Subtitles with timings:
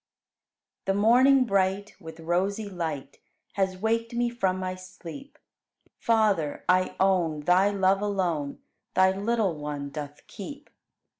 [0.87, 0.93] 2.
[0.93, 3.19] The morning bright With rosy light
[3.53, 5.37] Has waked me from my sleep;
[5.99, 8.63] Father, I own Thy love alone
[8.95, 10.71] Thy little one doth keep.